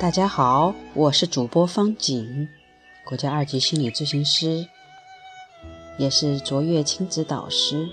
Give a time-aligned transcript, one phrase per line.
[0.00, 2.48] 大家好，我是主播方景，
[3.04, 4.66] 国家二级心理咨询师，
[5.98, 7.86] 也是卓越亲子导师。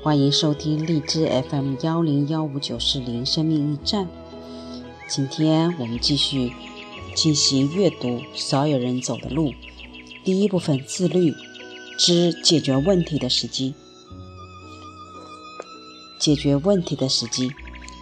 [0.00, 4.06] 欢迎收听荔枝 FM 幺零幺五九四零生命驿站。
[5.08, 6.52] 今天我们继续
[7.16, 9.50] 进行阅读《少有人走的路》
[10.22, 11.34] 第一部分：自律
[11.98, 13.74] 之解决问题的时机。
[16.20, 17.50] 解决问题的时机。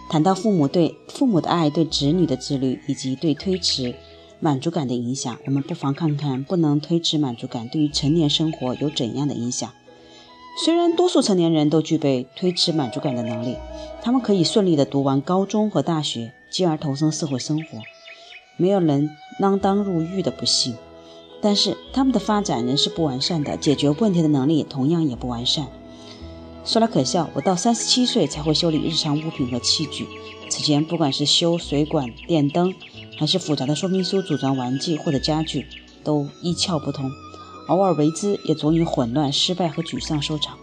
[0.09, 3.93] 谈到父母对父母的爱、对子女的自律以及对推迟
[4.39, 9.69] 满足感的影响，我们不妨看看不能推迟满足感对于成年生活有怎样的影响。
[10.63, 13.57] 虽然多数成年人都具备推迟满足感的能力，
[14.01, 17.79] 他们可以顺利地读完高中和大学，进而投身社会生活，
[18.55, 20.75] 没有人锒铛入狱的不幸。
[21.39, 25.67] 但是他们的发展仍是不完善的，解决问题的能力同样也不完善。
[26.67, 30.05] 说来可笑，我到三十七岁才会修理日常物品和器具。
[30.49, 32.75] 此前，不管是修水管、电灯，
[33.17, 35.65] 还是复杂的说明书组装玩具或者家具，
[36.03, 37.09] 都一窍不通。
[37.69, 40.57] 偶尔为之，也总以混乱、失败和沮丧收场。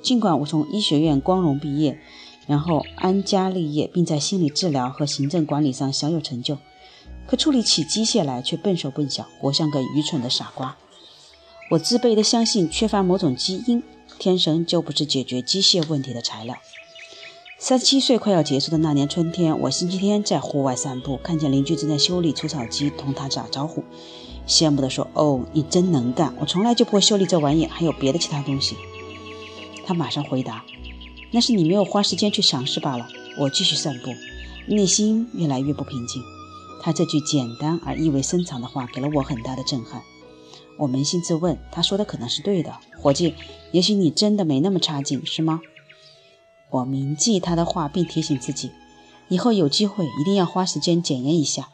[0.00, 1.98] 尽管我从医学院光荣毕业，
[2.46, 6.56] 然后安家立业，并在心理治疗和行政管理上小有成就，
[7.26, 10.76] 可处理起机械来却笨手笨脚，活像个愚蠢的傻瓜。
[11.72, 13.82] 我自卑地相信，缺乏某种基因。
[14.22, 16.56] 天生就不是解决机械问题的材料。
[17.58, 23.82] 三十七岁快要结束的那年春天，我星期天在户外散步，看见邻居正在修理除草机，同他打招呼，
[24.46, 28.76] 羡慕地说：“哦，你真能干，我从来就不会修理这玩意，还有别的其他东西。”
[29.84, 30.64] 他马上回答
[31.32, 33.08] ：“那是你没有花时间去尝试罢了。”
[33.40, 34.10] 我继续散步，
[34.72, 36.22] 内心越来越不平静。
[36.80, 40.00] 他这句简单而意味深长的话给了我很大的震撼。
[40.82, 43.36] 我扪心自问，他说的可能是对的，伙计，
[43.70, 45.60] 也许你真的没那么差劲，是吗？
[46.70, 48.72] 我铭记他的话，并提醒自己，
[49.28, 51.68] 以后有机会一定要花时间检验一下。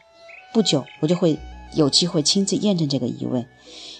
[0.53, 1.39] 不久，我就会
[1.73, 3.47] 有机会亲自验证这个疑问。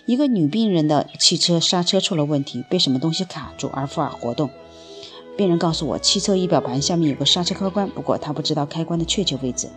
[0.06, 4.52] 一个女病人的汽车刹车出了问题，被什么东西卡住而无法活动。
[5.36, 9.69] 病人告诉我，汽车仪表盘下面有个刹车开关，不过他不知道开关的确切位置，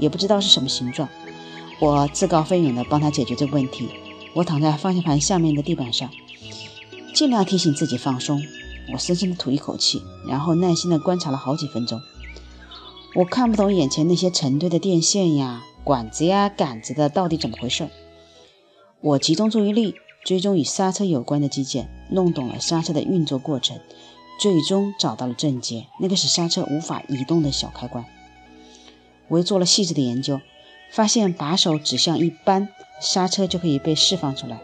[0.00, 1.08] 也不知道是什么形状。
[1.78, 3.88] 我自告奋勇地帮他解决这个问题。
[4.34, 6.10] 我躺在方向盘下面的地板上，
[7.14, 8.42] 尽量提醒自己放松。
[8.92, 12.00] 我深深地吐一口气，然后耐心地观察了好几分钟。
[13.14, 17.88] 我看不懂眼前那些成堆的电线呀、管子呀、杆子的到底怎么回事。
[19.00, 23.78] 我集中注意力，追踪与刹车有关的机件，弄懂了刹车的运作过程，
[24.40, 28.04] 最终找到了症结，那个使刹车无法移动的小开关。
[29.28, 30.40] 我又做了细致的研究，
[30.94, 32.68] 发现把手指向一扳。
[33.00, 34.62] 刹车就可以被释放出来，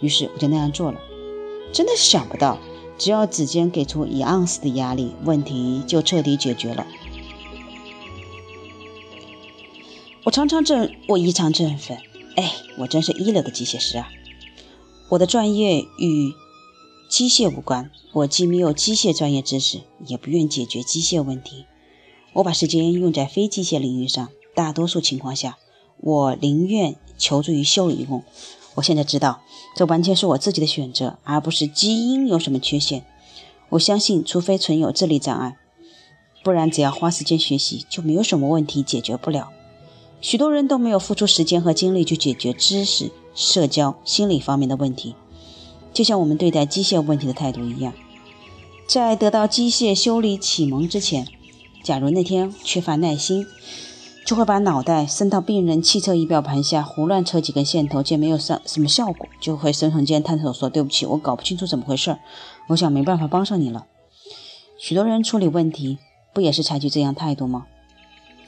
[0.00, 0.98] 于是我就那样做了。
[1.72, 2.58] 真的想不到，
[2.98, 6.86] 只要指尖给出一盎司的压力，问题就彻底解决了。
[10.24, 11.98] 我常常振，我异常振奋。
[12.34, 14.08] 哎，我真是一流的机械师啊！
[15.10, 16.34] 我的专业与
[17.08, 21.66] 机械无关，我既没有机械专业知识，也不愿解决机械问题。
[22.32, 25.58] 我把时间用在非机械领域上，大多数情况下。
[25.98, 28.22] 我宁愿求助于修理工。
[28.74, 29.40] 我现在知道，
[29.74, 33.04] 这完全是我自己的选择，而不是基因有什么缺陷。
[33.70, 35.56] 我相信，除非存有智力障碍，
[36.44, 39.48] 不然只要花时间学习，就没有什么问题解决不了。
[40.20, 45.14] 许多人都没有付出时间和精力去解决知识、社交、心理方面的问题，
[45.92, 47.92] 就像我们对待机械问题的态度一样。
[48.86, 51.26] 在得到机械修理启蒙之前，
[51.82, 53.46] 假如那天缺乏耐心。
[54.26, 62.18] 就会把脑袋伸到病人汽车仪表盘下，胡乱扯几根线头，见没有上什么效果，就会耸耸肩探手说：“对不起，我搞不清楚怎么回事，
[62.66, 63.86] 我想没办法帮上你了。”
[64.78, 65.98] 许多人处理问题
[66.34, 67.66] 不也是采取这样态度吗？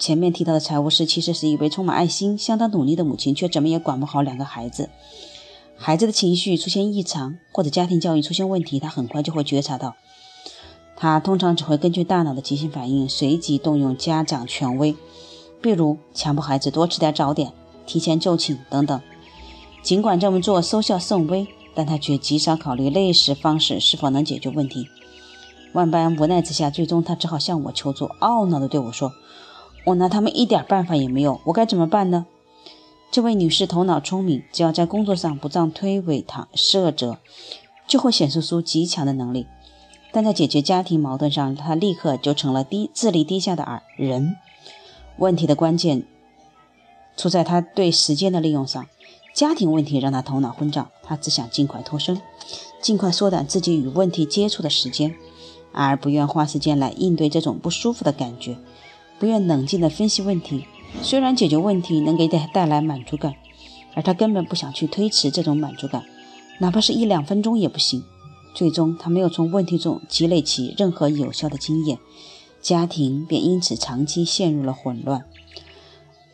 [0.01, 4.91] 前面提到的财务师其实是一位充满爱心、相当努力的母亲，却怎么也管不好两个孩子。
[5.77, 9.95] 孩子的情绪出现异常，或者家庭教育出现问题，他很快就会觉察到。
[10.97, 14.97] 他通常只会根据大脑的即兴反应，随即动用家长权威。
[15.61, 17.53] 比如强迫孩子多吃点早点、
[17.87, 19.01] 提前就寝等等。
[19.83, 24.87] 尽管这么做收效甚微，但他却极少考虑类似方式是否能解决问题。
[25.73, 29.13] 万般无奈之下，最终他只好向我求助，懊恼地对我说
[29.87, 32.27] ：“我拿他们一点办法也没有，我该怎么办呢？”
[33.11, 37.19] 这位女士头脑聪明，只要在工作上不仗推诿搪塞者，
[37.87, 39.47] 就会显示出极强的能力。
[40.11, 44.37] 但在解决家庭矛盾上，她立刻就成了低智力低下的儿人。
[45.19, 46.05] 问题的关键
[47.17, 48.87] 出在他对时间的利用上。
[49.35, 52.21] 家庭问题让他头脑昏胀，他只想尽快脱身，
[52.81, 55.15] 尽快缩短自己与问题接触的时间，
[55.73, 58.59] 而不愿花时间来应对这种不舒服的感觉，
[59.21, 60.65] 不愿冷静地分析问题，
[61.03, 63.35] 虽然解决问题能给他带来满足感，
[63.95, 66.05] 而他根本不想去推迟这种满足感，
[66.59, 68.03] 哪怕是一两分钟也不行。
[68.55, 71.97] 最终，他没有从问题中积累起任何有效的经验，
[72.69, 75.25] 家庭便因此长期陷入了混乱。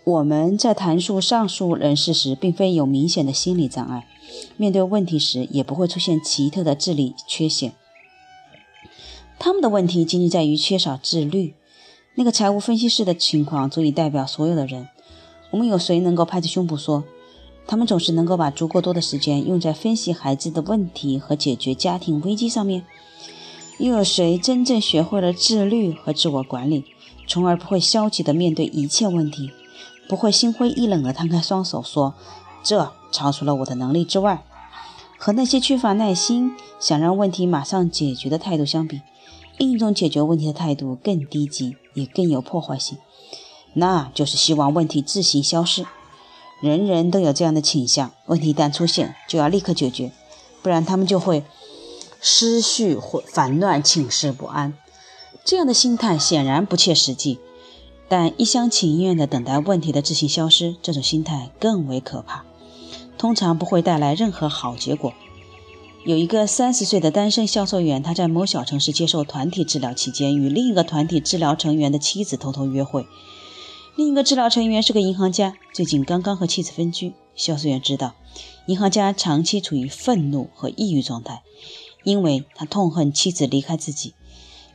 [0.02, 4.08] 我们在谈述上述人士时，并非有明显的心理障碍，
[4.56, 7.74] 面对问题时也不会出现奇特的智力缺陷。
[9.38, 11.54] 他们的问题仅仅在于缺少自律。
[12.16, 14.88] 那个财务分析师的情况足以代表所有的人。
[15.52, 17.04] 我们有谁能够拍着胸脯说，
[17.68, 22.84] 他们总是能够把足够多的时间用在分析孩子的问题和解决家庭危机上面？
[23.78, 26.84] 又有谁真正学会了自律和自我管理，
[27.26, 29.50] 从而不会消极地面对一切问题？
[30.08, 32.14] 不会心灰意冷地摊开双手说
[32.62, 34.44] ：“这超出了我的能力之外。”
[35.16, 39.00] 和那些缺乏耐心、想让问题马上解决的态度相比，
[39.56, 42.98] 另一种解决问题的态度更低级，也更有破坏性，
[43.72, 45.86] 那就是希望问题自行消失。
[46.60, 50.12] 人人都有这样的倾向：问题一旦出现，就要立刻解决，
[50.62, 51.42] 不然他们就会
[52.26, 54.72] 思绪或烦乱、寝食不安。
[55.44, 57.38] 这样的心态显然不切实际。
[58.08, 62.46] 但一厢情愿地等待问题的自行消失，这种心态更为可怕，
[63.18, 65.12] 通常不会带来任何好结果。
[66.06, 73.06] 有一个三十岁的单身销售员，他在某小城市接受团体治疗期间，与另一个团体治疗成员的妻子偷偷约会。
[73.96, 77.12] 另一个治疗成员是个银行家，最近刚刚和妻子分居。
[77.36, 78.14] 销售员知道，
[78.66, 81.42] 银行家长期处于愤怒和抑郁状态，
[82.04, 84.14] 因为他痛恨妻子离开自己。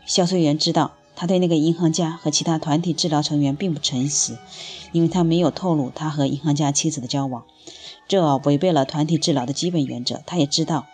[0.06, 0.92] 销售员知道。
[1.16, 4.38] 他对那个银行家和其他团体治疗成员并不诚实，
[4.94, 7.44] 因为他没有透露他和银行家妻子的交往，
[8.08, 10.22] 这违背了团体治疗的基本原则。
[10.26, 10.88] 他也知道，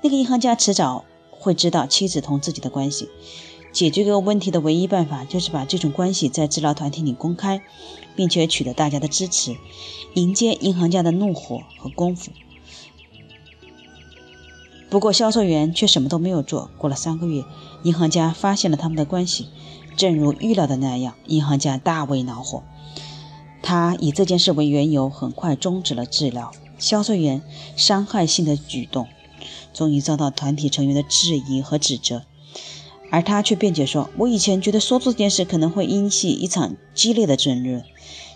[0.00, 3.08] 那个银行家迟早会知道妻子同自己的关系。
[3.72, 7.60] 解决这个问题的唯一办法就是把这种关系在治疗团体里公开，
[8.14, 9.56] 并且取得大家的支持，
[10.14, 12.30] 迎接银行家的怒火和功夫。
[14.92, 16.68] 不过，销售员却什么都没有做。
[16.76, 17.46] 过了三个月，
[17.82, 19.48] 银行家发现了他们的关系。
[19.96, 22.62] 正如预料的那样，银行家大为恼火。
[23.62, 26.52] 他以这件事为缘由，很快终止了治疗。
[26.76, 27.40] 销售员
[27.74, 29.08] 伤害性的举动，
[29.72, 32.24] 终于遭到团体成员的质疑和指责，
[33.10, 37.82] 而他却辩解说：“我以前觉得说这件事可能会引起一场激烈的争论。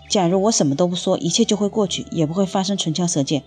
[0.09, 3.43] 假如我什么都不说，一切就会过去，也不会发生唇枪舌剑。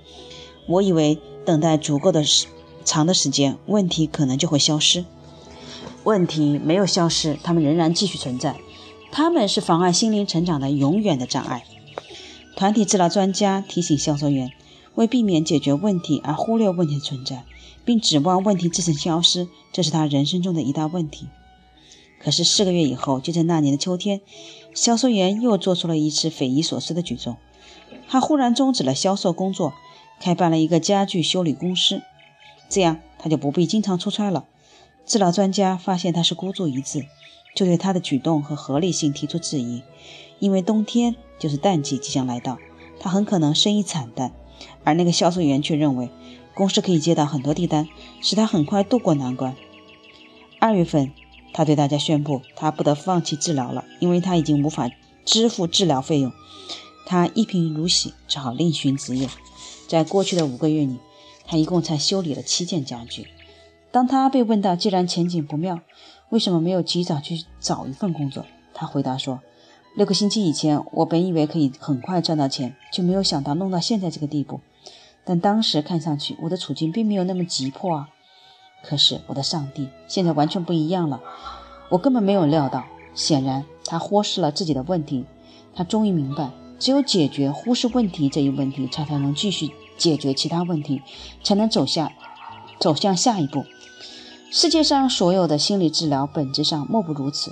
[0.67, 2.45] 我以为等待足够的时
[2.89, 5.05] 长的时间，问题可能就会消失。”
[6.03, 8.55] 问题没有消失，他们仍然继续存在。
[9.11, 11.63] 他们是妨碍心灵成长的永远的障碍。
[12.55, 14.49] 团体治疗专家提醒销售员，
[14.95, 17.43] 为避免解决问题而忽略问题的存在，
[17.85, 21.27] 并指望问题自身消失，这是他人生中的一大问题。
[22.19, 24.21] 可是四个月以后，就在那年的秋天，
[24.73, 27.37] 销售员又做出了一次匪夷所思的举动。
[28.07, 29.73] 他忽然终止了销售工作，
[30.19, 32.01] 开办了一个家具修理公司，
[32.69, 34.45] 这样他就不必经常出差了。
[35.05, 37.05] 治疗专家发现他是孤注一掷，
[37.55, 39.81] 就对他的举动和合理性提出质疑。
[40.37, 42.57] 因为冬天就是淡季即将来到，
[42.99, 44.31] 他很可能生意惨淡。
[44.83, 46.09] 而那个销售员却认为
[46.53, 47.87] 公司可以接到很多订单，
[48.21, 49.55] 使他很快渡过难关。
[50.59, 51.11] 二月份，
[51.53, 54.89] 他对大家宣布，他不得放弃治疗了，因为他已经无法
[55.25, 56.31] 支付治疗费用。
[57.05, 59.27] 他一贫如洗，只好另寻职业。
[59.87, 60.99] 在过去的五个月里，
[61.49, 63.27] 他一共才修理了七件家具。
[63.91, 65.79] 当他被问到既然前景不妙，
[66.29, 68.45] 为什么没有及早去找一份工作？
[68.71, 69.39] 他回答说
[69.97, 74.61] ：“六个星期以前，我本以为可以很快赚到钱，就没有想到弄到现在这个地步。
[75.25, 78.09] 但当时看上去，我的处境并没有那么急迫啊。
[78.83, 81.19] 可是我的上帝，现在完全不一样了。
[81.89, 82.85] 我根本没有料到。
[83.15, 85.25] 显然，他忽视了自己的问题。
[85.73, 91.03] 他终于明白，只有解决忽视问题这一问题，才才能继续解决其他问题，
[91.43, 92.11] 才能走下
[92.79, 93.65] 走向下一步。”
[94.51, 97.51] 世界上所有的心理治疗本质上莫不如此，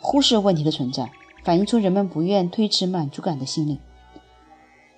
[0.00, 1.12] 忽视问题的存在，
[1.44, 3.78] 反映出人们不愿推迟满足感的心理。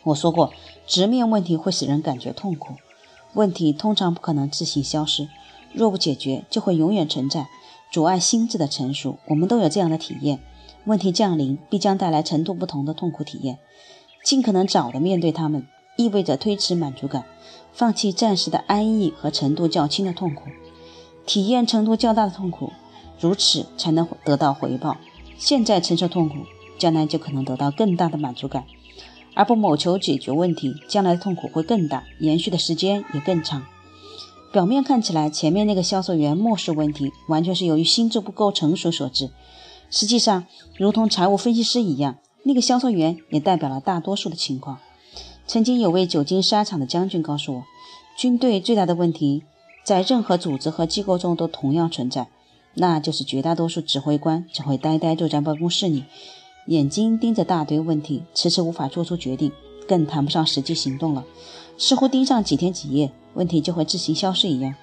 [0.04, 0.52] 我说过，
[0.86, 2.76] 直面问题会使人感觉痛苦，
[3.34, 5.28] 问题通常不可能自行消失，
[5.74, 7.48] 若不解决，就会永远存在，
[7.92, 9.18] 阻碍心智的成熟。
[9.26, 10.40] 我们都有这样的体验：
[10.86, 13.58] 问题降临，必将带来程度不同的痛苦体验。
[14.24, 15.66] 尽可能早的面对它们，
[15.96, 17.24] 意味着推迟满足感，
[17.72, 20.44] 放弃暂时的安逸和程度较轻的痛苦。
[21.26, 22.72] 体验程度较大的痛苦，
[23.18, 24.96] 如此才能得到回报。
[25.36, 26.36] 现在承受痛苦，
[26.78, 28.64] 将来就可能得到更大的满足感，
[29.34, 33.64] 而不谋求解决问题，将来的痛苦会更大，延续的时间也更长。
[34.52, 39.30] 表面看起来，前面那个销售员漠视问题，完全是由于心智不够成熟所致。
[39.90, 40.46] 实际上，
[40.78, 44.78] 如同财务分析师一样，那个销售员也代表了大多数的情况。
[45.46, 47.64] 曾经有位久经沙场的将军告诉我，
[48.16, 49.44] 军队最大的问题
[49.84, 52.26] 在任何组织和机构中都同样存在，
[52.74, 56.02] 那就是绝大多数指挥官只会呆呆坐在办公室里，
[56.66, 59.52] 眼睛盯着大堆问题，迟迟无法做出决定，
[59.86, 61.24] 更谈不上实际行动了。
[61.78, 64.74] 似乎盯上几天几夜，问题就会自行消失一样。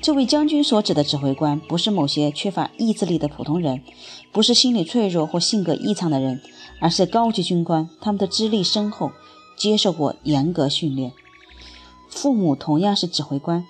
[0.00, 3.82] 这位将军所指的指挥官，不是某些缺乏意志力的普通人，
[4.32, 6.40] 不是心理脆弱或性格异常的人，
[6.80, 9.12] 而是高级军官，他们的资历深厚。
[9.56, 11.12] 接受过严格训练，
[12.10, 13.64] 父母同样是指挥官，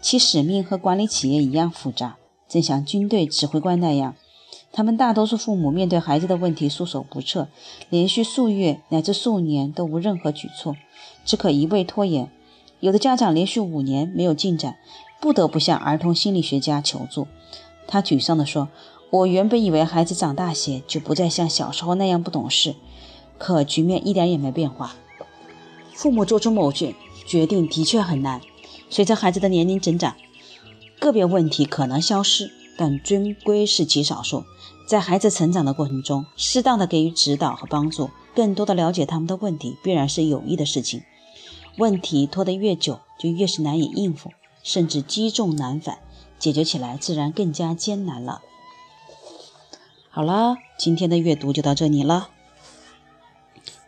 [0.00, 2.16] 其使命和管理企业一样复杂。
[2.48, 4.14] 正像军队指挥官那样，
[4.72, 7.48] 他们大多数父母面对孩子的问题束手无策，
[7.88, 10.76] 连续数月乃至数年都无任何举措，
[11.24, 12.30] 只可一味拖延。
[12.80, 14.76] 有的家长连续五年没有进展，
[15.20, 17.26] 不得不向儿童心理学家求助。
[17.86, 18.68] 他沮丧地说
[19.10, 22.74] ：“我原本以为孩子长大些就不再像小时候那样不懂事，
[23.38, 24.94] 可局面一点也没变化。”
[25.94, 26.94] 父母做出某些
[27.26, 28.40] 决定的确很难。
[28.90, 30.16] 随着孩子的年龄增长，
[30.98, 34.44] 个别问题可能消失，但终归是极少数。
[34.86, 41.02] 在孩子成长的过程中，适当的给予指导和帮助，更多的了解他们的问题，必然是有益的事情。
[41.78, 44.30] 问题拖得越久，就越是难以应付，
[44.62, 45.98] 甚至积重难返，
[46.38, 48.42] 解决起来自然更加艰难了。
[50.10, 52.28] 好了，今天的阅读就到这里了。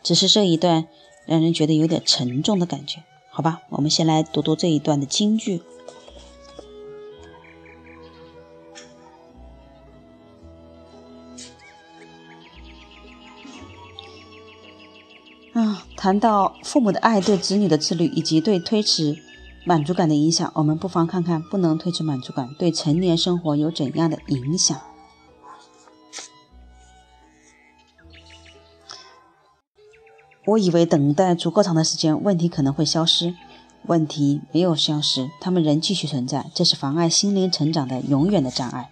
[0.03, 0.87] 只是这一段。
[1.27, 5.63] 让人觉得有点沉重的感觉，好吧，我们先来读读这一段的金句。
[15.53, 19.17] 啊，谈到父母的爱对子女的自律以及对推迟
[19.65, 24.79] 满足感的影响，我们不妨看看不能推迟满足感对成年生活有怎样的影响。
[30.47, 33.35] 我以为等待足够长的时间，问题可能会消失。
[33.87, 38.91] 问题没有消失，他们仍继续存在，这是妨碍心灵成长的永远的障碍。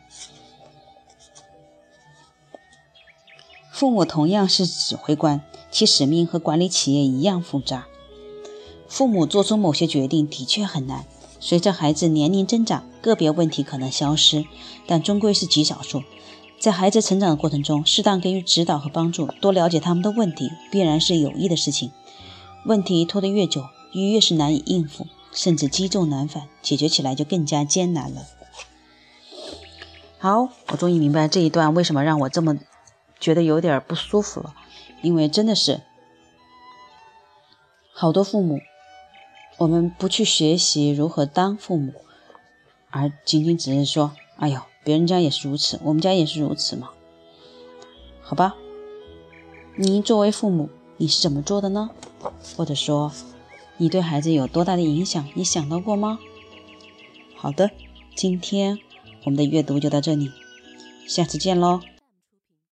[3.70, 7.86] 父母同样是指挥官，其使命和管理企业一样复杂。
[8.88, 11.04] 父母做出某些决定的确很难。
[11.40, 14.44] 随着孩子年龄增长，个别问题可能消失，
[14.86, 16.02] 但终归是极少数。
[16.62, 21.90] 在孩子成长的过程中，适当给予指导和帮助，多了解他们的问题，必然是有益的事情。
[22.64, 28.22] 问题拖得越久，越越是难以应付，甚至积重难返，解决起来就更加艰难了。
[30.20, 32.56] 好，我终于明白这一段为什么让我这么
[33.18, 34.54] 觉得有点不舒服了，
[35.02, 35.80] 因为真的是
[37.92, 38.60] 好多父母，
[39.58, 41.92] 我们不去学习如何当父母，
[42.90, 44.60] 而仅仅只是说，哎呦。
[44.84, 46.90] 别人家也是如此，我们家也是如此嘛？
[48.20, 48.56] 好吧，
[49.76, 51.90] 你作为父母，你是怎么做的呢？
[52.56, 53.12] 或者说，
[53.76, 55.28] 你对孩子有多大的影响？
[55.34, 56.18] 你想到过吗？
[57.36, 57.70] 好的，
[58.14, 58.78] 今天
[59.24, 60.30] 我们的阅读就到这里，
[61.06, 61.80] 下次见喽。